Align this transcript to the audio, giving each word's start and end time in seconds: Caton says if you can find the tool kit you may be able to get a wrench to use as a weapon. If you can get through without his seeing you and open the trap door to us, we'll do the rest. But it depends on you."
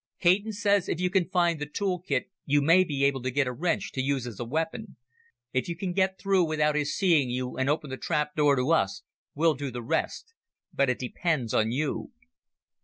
Caton 0.19 0.51
says 0.51 0.89
if 0.89 0.99
you 0.99 1.11
can 1.11 1.29
find 1.29 1.59
the 1.59 1.67
tool 1.67 1.99
kit 1.99 2.31
you 2.43 2.63
may 2.63 2.83
be 2.83 3.03
able 3.05 3.21
to 3.21 3.29
get 3.29 3.45
a 3.45 3.51
wrench 3.53 3.91
to 3.91 4.01
use 4.01 4.25
as 4.25 4.39
a 4.39 4.43
weapon. 4.43 4.95
If 5.53 5.69
you 5.69 5.75
can 5.77 5.93
get 5.93 6.17
through 6.17 6.43
without 6.45 6.73
his 6.73 6.97
seeing 6.97 7.29
you 7.29 7.55
and 7.55 7.69
open 7.69 7.91
the 7.91 7.97
trap 7.97 8.35
door 8.35 8.55
to 8.55 8.71
us, 8.71 9.03
we'll 9.35 9.53
do 9.53 9.69
the 9.69 9.83
rest. 9.83 10.33
But 10.73 10.89
it 10.89 10.97
depends 10.97 11.53
on 11.53 11.71
you." 11.71 12.09